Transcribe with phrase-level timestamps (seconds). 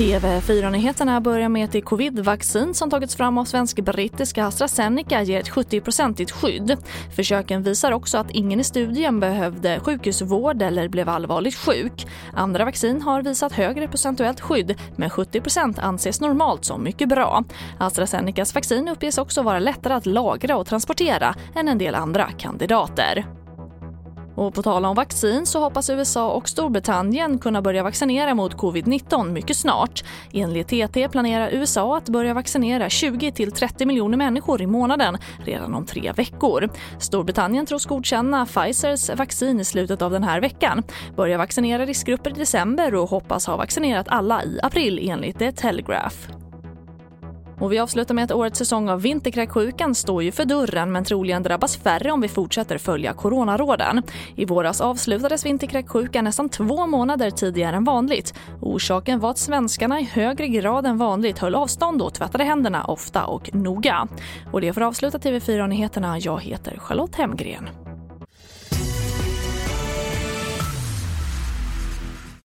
[0.00, 6.30] TV4-nyheterna börjar med att det covid-vaccin som tagits fram av svensk-brittiska AstraZeneca ger ett 70-procentigt
[6.30, 6.76] skydd.
[7.16, 12.06] Försöken visar också att ingen i studien behövde sjukhusvård eller blev allvarligt sjuk.
[12.32, 17.44] Andra vaccin har visat högre procentuellt skydd, men 70% anses normalt som mycket bra.
[17.78, 23.39] AstraZenecas vaccin uppges också vara lättare att lagra och transportera än en del andra kandidater.
[24.40, 29.30] Och på tal om vaccin så hoppas USA och Storbritannien kunna börja vaccinera mot covid-19
[29.30, 30.04] mycket snart.
[30.32, 36.12] Enligt TT planerar USA att börja vaccinera 20-30 miljoner människor i månaden redan om tre
[36.12, 36.68] veckor.
[36.98, 40.82] Storbritannien tros godkänna Pfizers vaccin i slutet av den här veckan,
[41.16, 46.39] börja vaccinera riskgrupper i december och hoppas ha vaccinerat alla i april enligt The Telegraph.
[47.60, 51.42] Och vi avslutar med att årets säsong av vinterkräksjukan står ju för dörren men troligen
[51.42, 54.02] drabbas färre om vi fortsätter följa coronaråden.
[54.36, 58.34] I våras avslutades vinterkräksjukan nästan två månader tidigare än vanligt.
[58.60, 63.24] Orsaken var att svenskarna i högre grad än vanligt höll avstånd och tvättade händerna ofta
[63.24, 64.08] och noga.
[64.52, 66.18] Och det får avsluta TV4-nyheterna.
[66.18, 67.68] Jag heter Charlotte Hemgren.